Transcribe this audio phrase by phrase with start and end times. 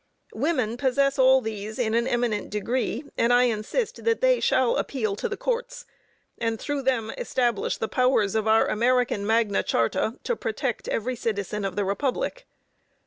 [0.33, 5.15] Women possess all these in an eminent degree, and I insist that they shall appeal
[5.15, 5.85] to the courts,
[6.39, 11.63] and through them establish the powers of our American magna charta, to protect every citizen
[11.63, 12.47] of the Republic.